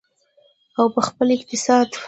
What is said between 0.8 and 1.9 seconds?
په خپل اقتصاد.